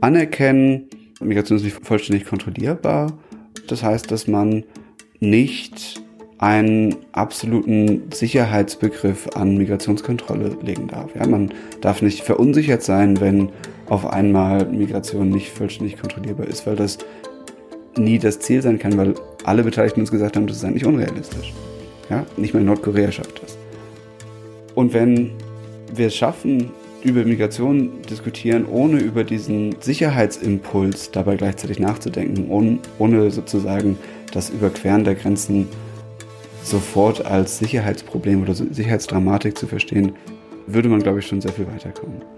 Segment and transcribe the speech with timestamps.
[0.00, 0.88] anerkennen,
[1.20, 3.18] Migration ist nicht vollständig kontrollierbar.
[3.66, 4.64] Das heißt, dass man
[5.20, 6.00] nicht
[6.38, 11.14] einen absoluten Sicherheitsbegriff an Migrationskontrolle legen darf.
[11.16, 13.50] Ja, man darf nicht verunsichert sein, wenn
[13.88, 16.98] auf einmal Migration nicht vollständig kontrollierbar ist, weil das
[17.96, 21.52] nie das Ziel sein kann, weil alle Beteiligten uns gesagt haben, das ist eigentlich unrealistisch.
[22.08, 23.58] Ja, nicht mal Nordkorea schafft das.
[24.74, 25.32] Und wenn
[25.92, 26.70] wir es schaffen,
[27.02, 33.98] über Migration diskutieren, ohne über diesen Sicherheitsimpuls dabei gleichzeitig nachzudenken, ohne, ohne sozusagen
[34.32, 35.68] das Überqueren der Grenzen
[36.62, 40.12] sofort als Sicherheitsproblem oder Sicherheitsdramatik zu verstehen,
[40.66, 42.37] würde man, glaube ich, schon sehr viel weiterkommen.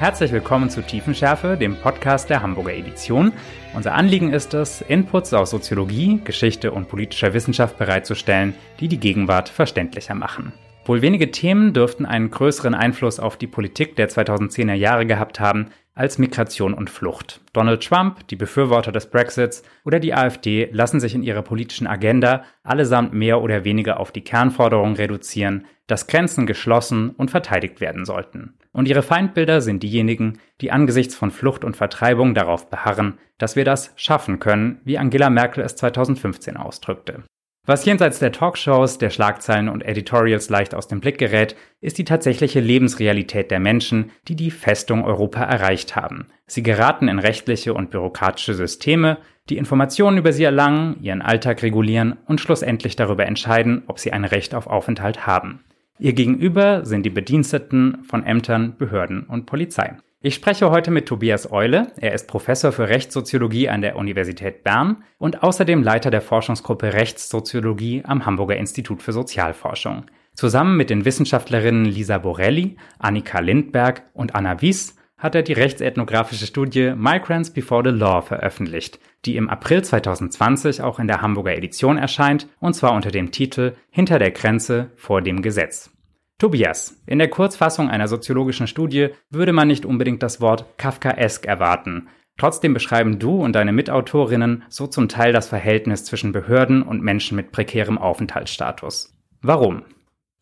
[0.00, 3.34] Herzlich willkommen zu Tiefenschärfe, dem Podcast der Hamburger Edition.
[3.74, 9.50] Unser Anliegen ist es, Inputs aus Soziologie, Geschichte und politischer Wissenschaft bereitzustellen, die die Gegenwart
[9.50, 10.54] verständlicher machen.
[10.86, 15.66] Wohl wenige Themen dürften einen größeren Einfluss auf die Politik der 2010er Jahre gehabt haben
[15.94, 17.42] als Migration und Flucht.
[17.52, 22.44] Donald Trump, die Befürworter des Brexits oder die AfD lassen sich in ihrer politischen Agenda
[22.62, 28.54] allesamt mehr oder weniger auf die Kernforderung reduzieren, dass Grenzen geschlossen und verteidigt werden sollten.
[28.72, 33.64] Und ihre Feindbilder sind diejenigen, die angesichts von Flucht und Vertreibung darauf beharren, dass wir
[33.64, 37.24] das schaffen können, wie Angela Merkel es 2015 ausdrückte.
[37.66, 42.04] Was jenseits der Talkshows, der Schlagzeilen und Editorials leicht aus dem Blick gerät, ist die
[42.04, 46.28] tatsächliche Lebensrealität der Menschen, die die Festung Europa erreicht haben.
[46.46, 49.18] Sie geraten in rechtliche und bürokratische Systeme,
[49.50, 54.24] die Informationen über sie erlangen, ihren Alltag regulieren und schlussendlich darüber entscheiden, ob sie ein
[54.24, 55.62] Recht auf Aufenthalt haben.
[56.00, 59.98] Ihr Gegenüber sind die Bediensteten von Ämtern, Behörden und Polizei.
[60.22, 61.92] Ich spreche heute mit Tobias Eule.
[61.98, 68.02] Er ist Professor für Rechtssoziologie an der Universität Bern und außerdem Leiter der Forschungsgruppe Rechtssoziologie
[68.06, 70.06] am Hamburger Institut für Sozialforschung.
[70.34, 76.46] Zusammen mit den Wissenschaftlerinnen Lisa Borelli, Annika Lindberg und Anna Wies hat er die rechtsethnografische
[76.46, 81.98] Studie Migrants Before the Law veröffentlicht, die im April 2020 auch in der Hamburger Edition
[81.98, 85.90] erscheint, und zwar unter dem Titel Hinter der Grenze vor dem Gesetz.
[86.38, 92.08] Tobias, in der Kurzfassung einer soziologischen Studie würde man nicht unbedingt das Wort Kafkaesk erwarten.
[92.38, 97.36] Trotzdem beschreiben du und deine Mitautorinnen so zum Teil das Verhältnis zwischen Behörden und Menschen
[97.36, 99.14] mit prekärem Aufenthaltsstatus.
[99.42, 99.82] Warum?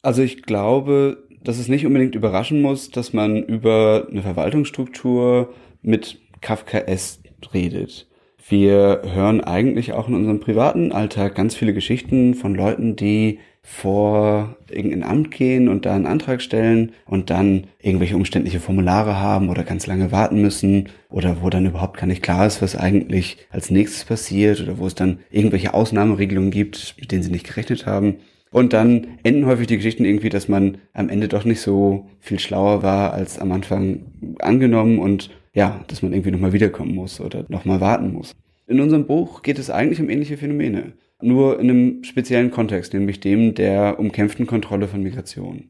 [0.02, 6.20] Also ich glaube, dass es nicht unbedingt überraschen muss, dass man über eine Verwaltungsstruktur mit
[6.42, 7.20] Kafkaesk
[7.54, 8.06] redet.
[8.46, 14.58] Wir hören eigentlich auch in unserem privaten Alltag ganz viele Geschichten von Leuten, die vor
[14.70, 19.64] irgendein Amt gehen und da einen Antrag stellen und dann irgendwelche umständliche Formulare haben oder
[19.64, 23.70] ganz lange warten müssen oder wo dann überhaupt gar nicht klar ist, was eigentlich als
[23.70, 28.16] nächstes passiert oder wo es dann irgendwelche Ausnahmeregelungen gibt, mit denen sie nicht gerechnet haben.
[28.50, 32.38] Und dann enden häufig die Geschichten irgendwie, dass man am Ende doch nicht so viel
[32.38, 34.06] schlauer war als am Anfang
[34.38, 38.34] angenommen und ja, dass man irgendwie nochmal wiederkommen muss oder nochmal warten muss.
[38.66, 43.20] In unserem Buch geht es eigentlich um ähnliche Phänomene, nur in einem speziellen Kontext, nämlich
[43.20, 45.64] dem der umkämpften Kontrolle von Migration.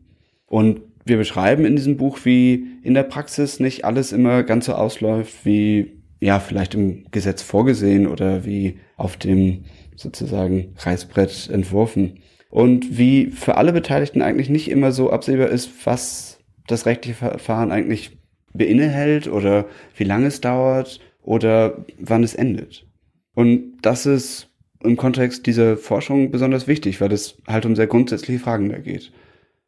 [0.47, 4.75] Und wir beschreiben in diesem Buch, wie in der Praxis nicht alles immer ganz so
[4.75, 9.65] ausläuft, wie ja, vielleicht im Gesetz vorgesehen oder wie auf dem
[9.95, 12.19] sozusagen Reißbrett entworfen
[12.51, 17.73] und wie für alle Beteiligten eigentlich nicht immer so absehbar ist, was das rechtliche Verfahren
[17.73, 18.19] eigentlich
[18.53, 19.67] beinhält oder
[19.97, 22.87] wie lange es dauert oder wann es endet.
[23.35, 24.51] Und das ist
[24.83, 29.13] im Kontext dieser Forschung besonders wichtig, weil es halt um sehr grundsätzliche Fragen da geht.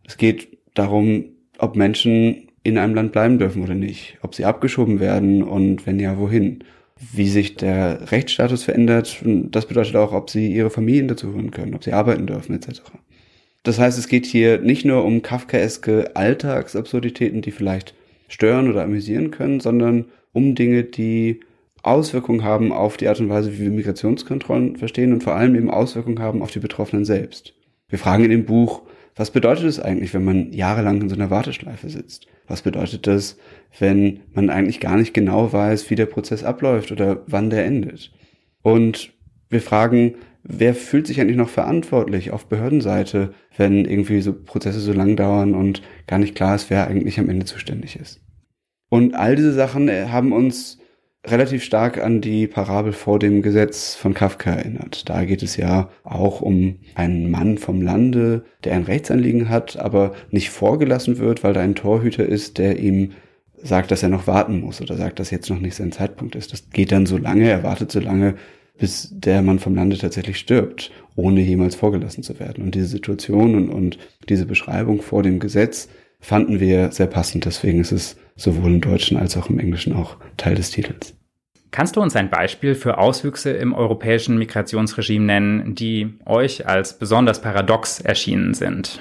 [0.06, 1.24] Es geht darum,
[1.58, 5.98] ob Menschen in einem Land bleiben dürfen oder nicht, ob sie abgeschoben werden und wenn
[5.98, 6.64] ja, wohin
[7.12, 9.22] wie sich der Rechtsstatus verändert.
[9.24, 12.82] Das bedeutet auch, ob sie ihre Familien dazu holen können, ob sie arbeiten dürfen, etc.
[13.62, 17.94] Das heißt, es geht hier nicht nur um kafkaeske Alltagsabsurditäten, die vielleicht
[18.28, 21.41] stören oder amüsieren können, sondern um Dinge, die
[21.82, 25.70] Auswirkungen haben auf die Art und Weise, wie wir Migrationskontrollen verstehen und vor allem eben
[25.70, 27.54] Auswirkungen haben auf die Betroffenen selbst.
[27.88, 28.82] Wir fragen in dem Buch,
[29.20, 32.26] was bedeutet es eigentlich, wenn man jahrelang in so einer Warteschleife sitzt?
[32.46, 33.36] Was bedeutet das,
[33.78, 38.12] wenn man eigentlich gar nicht genau weiß, wie der Prozess abläuft oder wann der endet?
[38.62, 39.12] Und
[39.50, 44.94] wir fragen, wer fühlt sich eigentlich noch verantwortlich auf Behördenseite, wenn irgendwie so Prozesse so
[44.94, 48.22] lang dauern und gar nicht klar ist, wer eigentlich am Ende zuständig ist?
[48.88, 50.78] Und all diese Sachen äh, haben uns
[51.26, 55.08] relativ stark an die Parabel vor dem Gesetz von Kafka erinnert.
[55.08, 60.14] Da geht es ja auch um einen Mann vom Lande, der ein Rechtsanliegen hat, aber
[60.30, 63.12] nicht vorgelassen wird, weil da ein Torhüter ist, der ihm
[63.62, 66.52] sagt, dass er noch warten muss oder sagt, dass jetzt noch nicht sein Zeitpunkt ist.
[66.52, 68.36] Das geht dann so lange, er wartet so lange,
[68.78, 72.64] bis der Mann vom Lande tatsächlich stirbt, ohne jemals vorgelassen zu werden.
[72.64, 73.98] Und diese Situation und, und
[74.30, 75.90] diese Beschreibung vor dem Gesetz
[76.20, 77.44] fanden wir sehr passend.
[77.44, 81.14] Deswegen ist es sowohl im Deutschen als auch im Englischen auch Teil des Titels.
[81.70, 87.40] Kannst du uns ein Beispiel für Auswüchse im europäischen Migrationsregime nennen, die euch als besonders
[87.40, 89.00] paradox erschienen sind?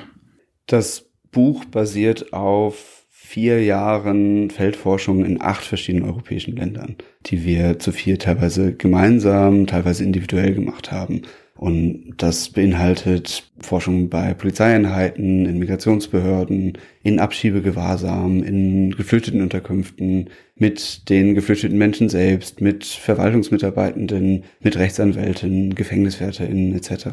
[0.68, 6.95] Das Buch basiert auf vier Jahren Feldforschung in acht verschiedenen europäischen Ländern,
[7.25, 11.24] die wir zu vier teilweise gemeinsam, teilweise individuell gemacht haben.
[11.60, 21.36] Und das beinhaltet Forschung bei Polizeieinheiten, in Migrationsbehörden, in Abschiebegewahrsam, in geflüchteten Unterkünften, mit den
[21.36, 27.10] geflüchteten Menschen selbst, mit Verwaltungsmitarbeitenden, mit Rechtsanwälten, GefängniswärterInnen etc.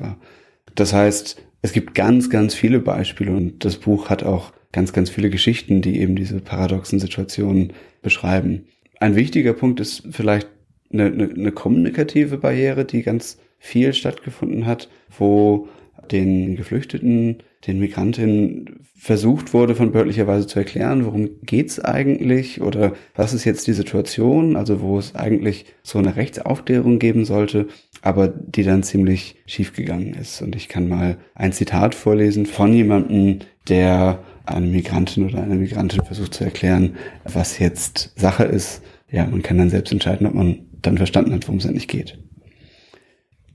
[0.77, 5.11] Das heißt, es gibt ganz, ganz viele Beispiele und das Buch hat auch ganz, ganz
[5.11, 8.67] viele Geschichten, die eben diese paradoxen Situationen beschreiben.
[9.01, 10.47] Ein wichtiger Punkt ist vielleicht
[10.93, 14.89] eine, eine, eine kommunikative Barriere, die ganz viel stattgefunden hat,
[15.19, 15.69] wo
[16.11, 23.35] den Geflüchteten, den Migrantinnen versucht wurde, von behördlicher zu erklären, worum geht's eigentlich oder was
[23.35, 27.67] ist jetzt die Situation, also wo es eigentlich so eine Rechtsaufklärung geben sollte,
[28.03, 30.43] aber die dann ziemlich schief gegangen ist.
[30.43, 36.05] Und ich kann mal ein Zitat vorlesen von jemandem, der einem Migrantin oder einer Migrantin
[36.05, 38.83] versucht zu erklären, was jetzt Sache ist.
[39.11, 42.19] Ja, man kann dann selbst entscheiden, ob man dann verstanden hat, worum es eigentlich geht.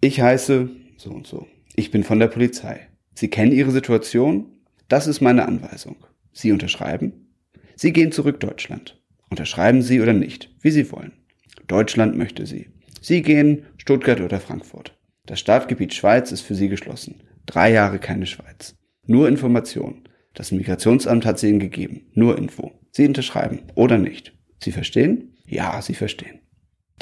[0.03, 0.67] Ich heiße
[0.97, 1.47] so und so.
[1.75, 2.87] Ich bin von der Polizei.
[3.13, 4.47] Sie kennen Ihre Situation?
[4.87, 5.95] Das ist meine Anweisung.
[6.33, 7.27] Sie unterschreiben?
[7.75, 8.99] Sie gehen zurück Deutschland.
[9.29, 11.13] Unterschreiben Sie oder nicht, wie Sie wollen.
[11.67, 12.69] Deutschland möchte Sie.
[12.99, 14.97] Sie gehen Stuttgart oder Frankfurt.
[15.27, 17.21] Das Staatsgebiet Schweiz ist für Sie geschlossen.
[17.45, 18.75] Drei Jahre keine Schweiz.
[19.05, 20.07] Nur Information.
[20.33, 22.07] Das Migrationsamt hat sie Ihnen gegeben.
[22.13, 22.71] Nur Info.
[22.91, 24.33] Sie unterschreiben oder nicht.
[24.63, 25.37] Sie verstehen?
[25.45, 26.40] Ja, Sie verstehen.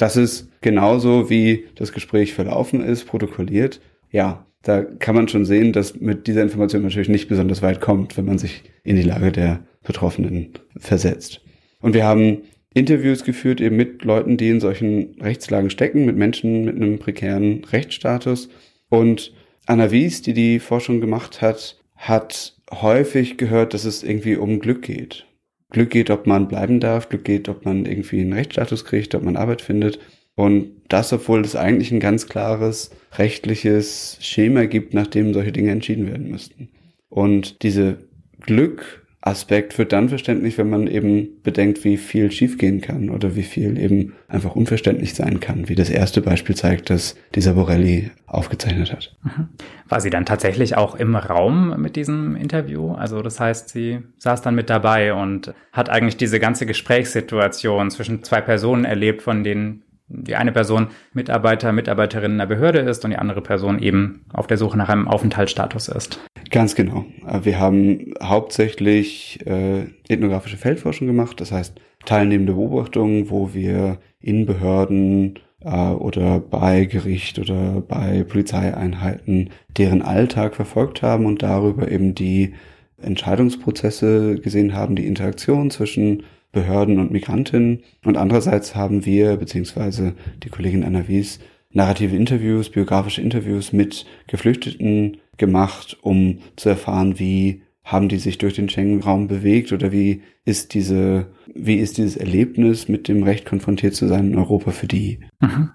[0.00, 3.82] Das ist genauso wie das Gespräch verlaufen ist, protokolliert.
[4.10, 8.16] Ja, da kann man schon sehen, dass mit dieser Information natürlich nicht besonders weit kommt,
[8.16, 11.42] wenn man sich in die Lage der Betroffenen versetzt.
[11.82, 12.38] Und wir haben
[12.72, 17.62] Interviews geführt eben mit Leuten, die in solchen Rechtslagen stecken, mit Menschen mit einem prekären
[17.64, 18.48] Rechtsstatus.
[18.88, 19.34] Und
[19.66, 24.80] Anna Wies, die die Forschung gemacht hat, hat häufig gehört, dass es irgendwie um Glück
[24.80, 25.26] geht.
[25.70, 29.22] Glück geht, ob man bleiben darf, Glück geht, ob man irgendwie einen Rechtsstatus kriegt, ob
[29.22, 29.98] man Arbeit findet.
[30.34, 35.70] Und das, obwohl es eigentlich ein ganz klares rechtliches Schema gibt, nach dem solche Dinge
[35.70, 36.70] entschieden werden müssten.
[37.08, 37.98] Und diese
[38.40, 43.42] Glück Aspekt wird dann verständlich, wenn man eben bedenkt, wie viel schiefgehen kann oder wie
[43.42, 48.92] viel eben einfach unverständlich sein kann, wie das erste Beispiel zeigt, das dieser Borelli aufgezeichnet
[48.92, 49.14] hat.
[49.22, 49.48] Mhm.
[49.86, 52.92] War sie dann tatsächlich auch im Raum mit diesem Interview?
[52.92, 58.22] Also das heißt, sie saß dann mit dabei und hat eigentlich diese ganze Gesprächssituation zwischen
[58.22, 63.18] zwei Personen erlebt, von denen die eine Person Mitarbeiter, Mitarbeiterin einer Behörde ist und die
[63.18, 66.20] andere Person eben auf der Suche nach einem Aufenthaltsstatus ist.
[66.50, 67.04] Ganz genau.
[67.42, 75.38] Wir haben hauptsächlich äh, ethnografische Feldforschung gemacht, das heißt teilnehmende Beobachtungen, wo wir in Behörden
[75.60, 82.54] äh, oder bei Gericht oder bei Polizeieinheiten deren Alltag verfolgt haben und darüber eben die
[83.00, 87.84] Entscheidungsprozesse gesehen haben, die Interaktion zwischen Behörden und Migrantinnen.
[88.04, 91.38] Und andererseits haben wir, beziehungsweise die Kollegin Anna Wies,
[91.72, 98.54] narrative Interviews, biografische Interviews mit Geflüchteten gemacht, um zu erfahren, wie haben die sich durch
[98.54, 103.96] den Schengen-Raum bewegt oder wie ist diese, wie ist dieses Erlebnis mit dem Recht konfrontiert
[103.96, 105.18] zu sein in Europa für die?
[105.40, 105.70] Mhm.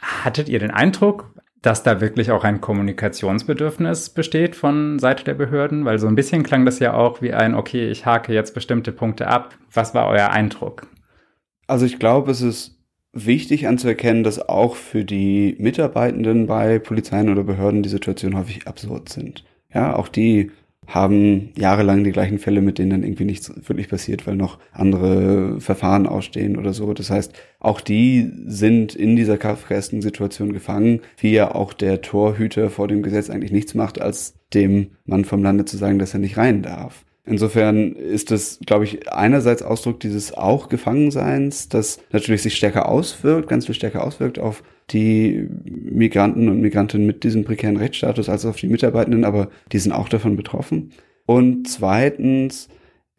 [0.00, 5.84] Hattet ihr den Eindruck, dass da wirklich auch ein Kommunikationsbedürfnis besteht von Seite der Behörden?
[5.84, 8.92] Weil so ein bisschen klang das ja auch wie ein, okay, ich hake jetzt bestimmte
[8.92, 9.58] Punkte ab.
[9.72, 10.86] Was war euer Eindruck?
[11.66, 12.77] Also ich glaube, es ist
[13.26, 19.08] wichtig anzuerkennen, dass auch für die Mitarbeitenden bei Polizeien oder Behörden die Situation häufig absurd
[19.08, 19.44] sind.
[19.72, 20.50] Ja, auch die
[20.88, 25.60] haben jahrelang die gleichen Fälle, mit denen dann irgendwie nichts wirklich passiert, weil noch andere
[25.60, 26.94] Verfahren ausstehen oder so.
[26.94, 32.70] Das heißt, auch die sind in dieser kafkaesken Situation gefangen, wie ja auch der Torhüter
[32.70, 36.20] vor dem Gesetz eigentlich nichts macht, als dem Mann vom Lande zu sagen, dass er
[36.20, 37.04] nicht rein darf.
[37.28, 43.48] Insofern ist das, glaube ich, einerseits Ausdruck dieses auch Gefangenseins, das natürlich sich stärker auswirkt,
[43.48, 48.56] ganz viel stärker auswirkt auf die Migranten und Migrantinnen mit diesem prekären Rechtsstatus als auf
[48.56, 50.92] die Mitarbeitenden, aber die sind auch davon betroffen.
[51.26, 52.68] Und zweitens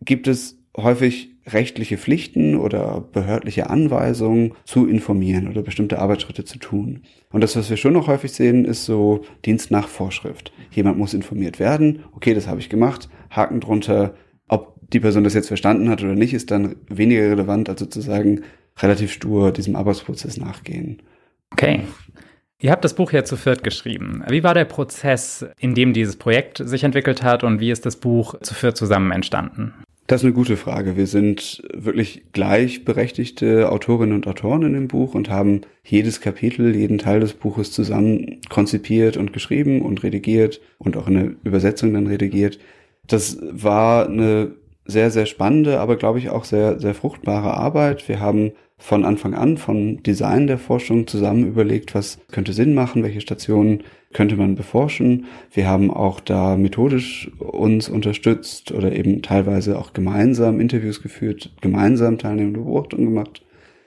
[0.01, 7.03] gibt es häufig rechtliche Pflichten oder behördliche Anweisungen zu informieren oder bestimmte Arbeitsschritte zu tun.
[7.31, 10.51] Und das, was wir schon noch häufig sehen, ist so Dienst nach Vorschrift.
[10.71, 12.03] Jemand muss informiert werden.
[12.13, 13.09] Okay, das habe ich gemacht.
[13.29, 14.15] Haken drunter.
[14.47, 18.41] Ob die Person das jetzt verstanden hat oder nicht, ist dann weniger relevant, als sozusagen
[18.79, 21.01] relativ stur diesem Arbeitsprozess nachgehen.
[21.51, 21.81] Okay.
[22.61, 24.23] Ihr habt das Buch ja zu viert geschrieben.
[24.27, 27.95] Wie war der Prozess, in dem dieses Projekt sich entwickelt hat und wie ist das
[27.95, 29.73] Buch zu viert zusammen entstanden?
[30.09, 30.97] Das ist eine gute Frage.
[30.97, 36.97] Wir sind wirklich gleichberechtigte Autorinnen und Autoren in dem Buch und haben jedes Kapitel, jeden
[36.97, 42.57] Teil des Buches zusammen konzipiert und geschrieben und redigiert und auch eine Übersetzung dann redigiert.
[43.05, 44.55] Das war eine
[44.85, 48.07] sehr, sehr spannende, aber glaube ich auch sehr, sehr fruchtbare Arbeit.
[48.07, 53.03] Wir haben von Anfang an, von Design der Forschung zusammen überlegt, was könnte Sinn machen,
[53.03, 53.83] welche Stationen
[54.13, 55.25] könnte man beforschen.
[55.51, 62.17] Wir haben auch da methodisch uns unterstützt oder eben teilweise auch gemeinsam Interviews geführt, gemeinsam
[62.17, 63.43] teilnehmende Beobachtungen gemacht.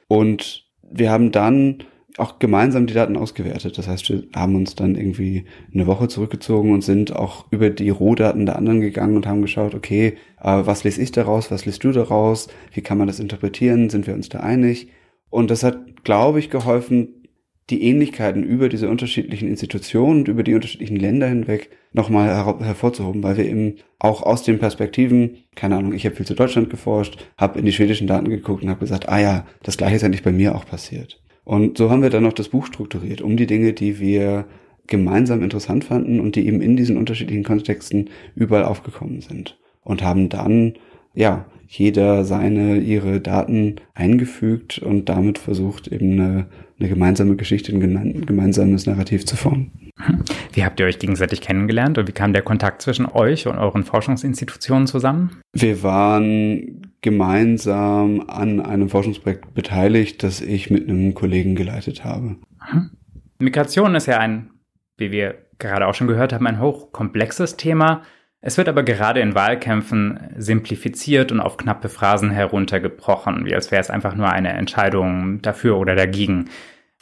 [0.08, 1.78] Und wir haben dann
[2.18, 3.78] auch gemeinsam die Daten ausgewertet.
[3.78, 7.90] Das heißt, wir haben uns dann irgendwie eine Woche zurückgezogen und sind auch über die
[7.90, 11.82] Rohdaten der anderen gegangen und haben geschaut, okay, äh, was lese ich daraus, was liest
[11.84, 14.88] du daraus, wie kann man das interpretieren, sind wir uns da einig?
[15.30, 17.22] Und das hat, glaube ich, geholfen,
[17.70, 23.22] die Ähnlichkeiten über diese unterschiedlichen Institutionen und über die unterschiedlichen Länder hinweg nochmal her hervorzuhoben,
[23.22, 27.24] weil wir eben auch aus den Perspektiven, keine Ahnung, ich habe viel zu Deutschland geforscht,
[27.38, 30.22] habe in die schwedischen Daten geguckt und habe gesagt, ah ja, das gleiche ist eigentlich
[30.24, 31.22] bei mir auch passiert.
[31.44, 34.46] Und so haben wir dann noch das Buch strukturiert, um die Dinge, die wir
[34.86, 39.58] gemeinsam interessant fanden und die eben in diesen unterschiedlichen Kontexten überall aufgekommen sind.
[39.82, 40.74] Und haben dann,
[41.14, 46.46] ja, jeder seine, ihre Daten eingefügt und damit versucht, eben eine,
[46.78, 49.70] eine gemeinsame Geschichte, ein gemeinsames Narrativ zu formen.
[50.52, 53.84] Wie habt ihr euch gegenseitig kennengelernt und wie kam der Kontakt zwischen euch und euren
[53.84, 55.30] Forschungsinstitutionen zusammen?
[55.54, 62.36] Wir waren gemeinsam an einem Forschungsprojekt beteiligt, das ich mit einem Kollegen geleitet habe.
[62.72, 62.90] Mhm.
[63.38, 64.50] Migration ist ja ein,
[64.96, 68.02] wie wir gerade auch schon gehört haben, ein hochkomplexes Thema.
[68.40, 73.80] Es wird aber gerade in Wahlkämpfen simplifiziert und auf knappe Phrasen heruntergebrochen, wie als wäre
[73.80, 76.50] es einfach nur eine Entscheidung dafür oder dagegen.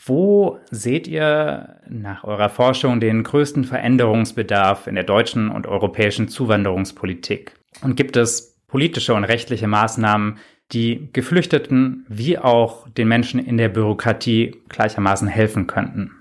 [0.03, 7.53] Wo seht ihr nach eurer Forschung den größten Veränderungsbedarf in der deutschen und europäischen Zuwanderungspolitik?
[7.83, 10.39] Und gibt es politische und rechtliche Maßnahmen,
[10.73, 16.13] die Geflüchteten wie auch den Menschen in der Bürokratie gleichermaßen helfen könnten?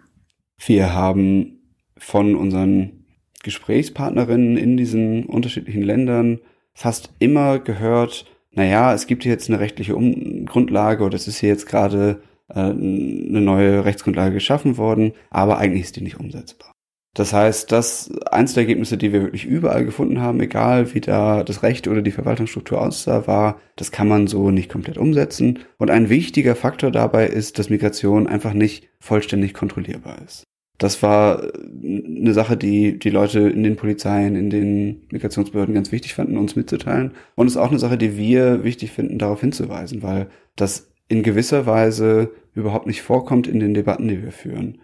[0.58, 1.60] Wir haben
[1.98, 3.06] von unseren
[3.44, 6.40] Gesprächspartnerinnen in diesen unterschiedlichen Ländern
[6.74, 11.40] fast immer gehört, naja, es gibt hier jetzt eine rechtliche um Grundlage oder es ist
[11.40, 16.74] hier jetzt gerade äh, eine neue Rechtsgrundlage geschaffen worden, aber eigentlich ist die nicht umsetzbar.
[17.20, 21.44] Das heißt, das eins der Ergebnisse, die wir wirklich überall gefunden haben, egal wie da
[21.44, 25.60] das Recht oder die Verwaltungsstruktur aussah, war, das kann man so nicht komplett umsetzen.
[25.78, 30.46] Und ein wichtiger Faktor dabei ist, dass Migration einfach nicht vollständig kontrollierbar ist.
[30.78, 31.44] Das war
[31.84, 36.56] eine Sache, die die Leute in den Polizeien, in den Migrationsbehörden ganz wichtig fanden, uns
[36.56, 37.12] mitzuteilen.
[37.36, 41.22] Und es ist auch eine Sache, die wir wichtig finden, darauf hinzuweisen, weil das in
[41.22, 44.78] gewisser Weise überhaupt nicht vorkommt in den Debatten, die wir führen.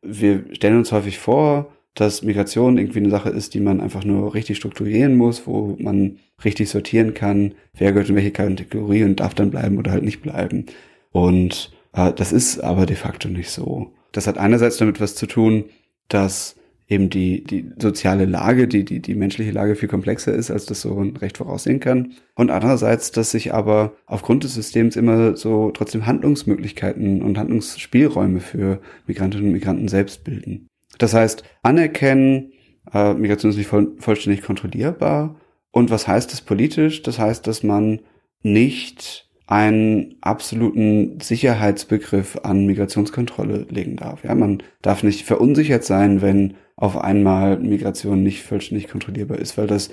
[0.00, 4.34] Wir stellen uns häufig vor, dass Migration irgendwie eine Sache ist, die man einfach nur
[4.34, 9.34] richtig strukturieren muss, wo man richtig sortieren kann, wer gehört in welche Kategorie und darf
[9.34, 10.66] dann bleiben oder halt nicht bleiben.
[11.10, 13.92] Und äh, das ist aber de facto nicht so.
[14.12, 15.64] Das hat einerseits damit was zu tun,
[16.08, 16.56] dass
[16.88, 20.82] eben die, die soziale Lage, die, die, die menschliche Lage viel komplexer ist, als das
[20.82, 22.12] so recht voraussehen kann.
[22.34, 28.80] Und andererseits, dass sich aber aufgrund des Systems immer so trotzdem Handlungsmöglichkeiten und Handlungsspielräume für
[29.06, 30.68] Migrantinnen und Migranten selbst bilden.
[31.02, 32.52] Das heißt, anerkennen,
[32.94, 35.34] äh, Migration ist nicht voll, vollständig kontrollierbar.
[35.72, 37.02] Und was heißt das politisch?
[37.02, 38.02] Das heißt, dass man
[38.42, 44.22] nicht einen absoluten Sicherheitsbegriff an Migrationskontrolle legen darf.
[44.22, 49.66] Ja, man darf nicht verunsichert sein, wenn auf einmal Migration nicht vollständig kontrollierbar ist, weil
[49.66, 49.90] das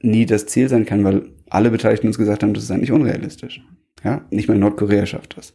[0.00, 3.60] nie das Ziel sein kann, weil alle Beteiligten uns gesagt haben, das ist eigentlich unrealistisch.
[4.04, 5.54] Ja, nicht mal Nordkorea schafft das.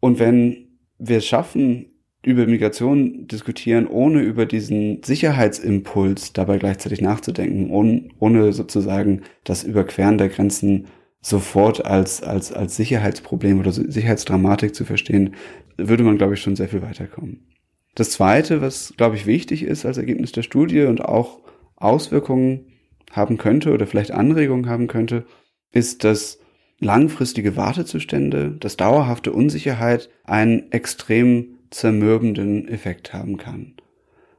[0.00, 1.90] Und wenn wir es schaffen,
[2.26, 10.18] über Migration diskutieren, ohne über diesen Sicherheitsimpuls dabei gleichzeitig nachzudenken, ohne, ohne sozusagen das Überqueren
[10.18, 10.86] der Grenzen
[11.20, 15.36] sofort als, als, als Sicherheitsproblem oder Sicherheitsdramatik zu verstehen,
[15.76, 17.46] würde man, glaube ich, schon sehr viel weiterkommen.
[17.94, 21.38] Das Zweite, was, glaube ich, wichtig ist als Ergebnis der Studie und auch
[21.76, 22.72] Auswirkungen
[23.12, 25.26] haben könnte oder vielleicht Anregungen haben könnte,
[25.70, 26.40] ist, dass
[26.80, 33.74] langfristige Wartezustände, dass dauerhafte Unsicherheit einen extrem zermürbenden Effekt haben kann.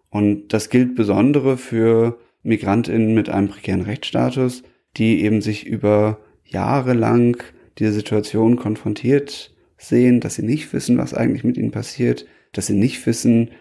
[0.10, 4.64] Und das gilt besondere für Migrantinnen mit einem prekären Rechtsstatus,
[4.96, 7.38] die eben sich über jahrelang
[7.78, 12.74] dieser Situation konfrontiert sehen, dass sie nicht wissen, was eigentlich mit ihnen passiert, dass sie
[12.74, 13.52] nicht wissen,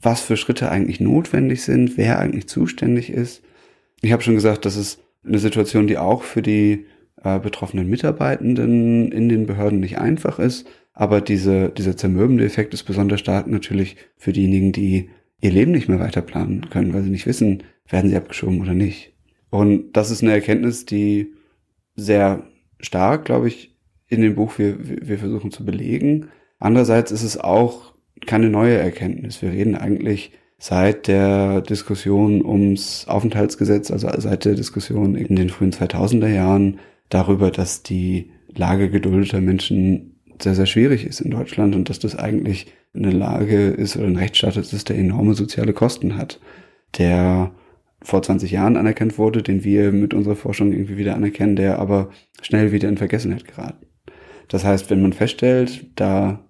[0.00, 3.42] was für Schritte eigentlich notwendig sind, wer eigentlich zuständig ist.
[4.00, 6.86] Ich habe schon gesagt, das ist eine Situation, die auch für die
[7.22, 10.66] äh, betroffenen Mitarbeitenden in den Behörden nicht einfach ist.
[11.00, 15.08] Aber diese, dieser zermürbende Effekt ist besonders stark natürlich für diejenigen, die
[15.40, 18.74] ihr Leben nicht mehr weiter planen können, weil sie nicht wissen, werden sie abgeschoben oder
[18.74, 19.14] nicht.
[19.48, 21.32] Und das ist eine Erkenntnis, die
[21.96, 22.42] sehr
[22.80, 23.74] stark, glaube ich,
[24.08, 26.28] in dem Buch wir, wir versuchen zu belegen.
[26.58, 27.94] Andererseits ist es auch
[28.26, 29.40] keine neue Erkenntnis.
[29.40, 35.72] Wir reden eigentlich seit der Diskussion ums Aufenthaltsgesetz, also seit der Diskussion in den frühen
[35.72, 36.78] 2000er Jahren
[37.08, 40.09] darüber, dass die Lage geduldeter Menschen
[40.42, 44.16] sehr, sehr schwierig ist in Deutschland und dass das eigentlich eine Lage ist oder ein
[44.16, 46.40] Rechtsstaat ist, der enorme soziale Kosten hat,
[46.98, 47.52] der
[48.02, 52.10] vor 20 Jahren anerkannt wurde, den wir mit unserer Forschung irgendwie wieder anerkennen, der aber
[52.40, 53.86] schnell wieder in Vergessenheit geraten.
[54.48, 56.44] Das heißt, wenn man feststellt, da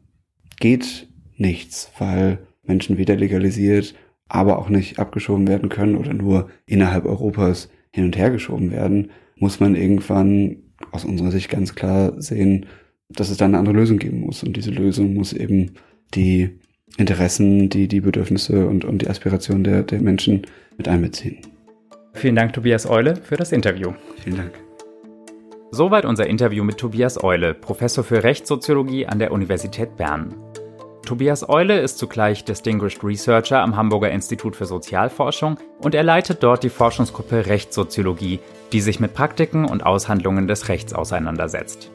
[0.58, 3.94] geht nichts, weil Menschen weder legalisiert,
[4.28, 9.10] aber auch nicht abgeschoben werden können oder nur innerhalb Europas hin und her geschoben werden,
[9.36, 10.58] muss man irgendwann
[10.92, 12.66] aus unserer Sicht ganz klar sehen,
[13.10, 14.42] dass es da eine andere Lösung geben muss.
[14.42, 15.72] Und diese Lösung muss eben
[16.14, 16.50] die
[16.96, 20.42] Interessen, die, die Bedürfnisse und, und die Aspirationen der, der Menschen
[20.76, 21.38] mit einbeziehen.
[22.14, 23.92] Vielen Dank, Tobias Eule, für das Interview.
[24.22, 24.52] Vielen Dank.
[25.70, 30.34] Soweit unser Interview mit Tobias Eule, Professor für Rechtssoziologie an der Universität Bern.
[31.06, 36.64] Tobias Eule ist zugleich Distinguished Researcher am Hamburger Institut für Sozialforschung und er leitet dort
[36.64, 38.40] die Forschungsgruppe Rechtssoziologie,
[38.72, 41.90] die sich mit Praktiken und Aushandlungen des Rechts auseinandersetzt.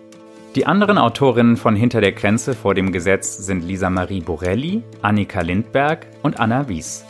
[0.56, 5.42] Die anderen Autorinnen von Hinter der Grenze vor dem Gesetz sind Lisa Marie Borelli, Annika
[5.42, 7.04] Lindberg und Anna Wies.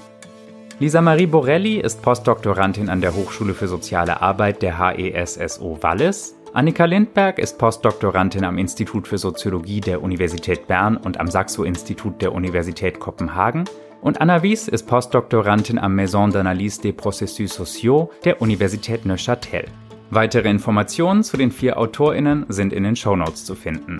[0.80, 6.86] Lisa Marie Borelli ist Postdoktorandin an der Hochschule für Soziale Arbeit der HESSO Wallis Annika
[6.86, 13.00] Lindberg ist Postdoktorandin am Institut für Soziologie der Universität Bern und am Saxo-Institut der Universität
[13.00, 13.66] Kopenhagen
[14.02, 19.66] und Anna Wies ist Postdoktorandin am Maison d'Analyse des Processus Sociaux der Universität Neuchâtel.
[20.10, 24.00] Weitere Informationen zu den vier AutorInnen sind in den Shownotes zu finden.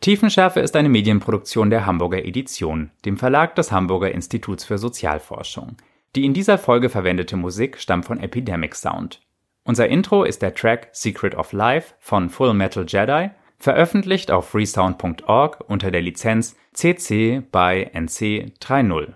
[0.00, 5.76] Tiefenschärfe ist eine Medienproduktion der Hamburger Edition, dem Verlag des Hamburger Instituts für Sozialforschung.
[6.16, 9.20] Die in dieser Folge verwendete Musik stammt von Epidemic Sound.
[9.62, 15.62] Unser Intro ist der Track Secret of Life von Full Metal Jedi, veröffentlicht auf freesound.org
[15.68, 19.12] unter der Lizenz CC by NC 3.0.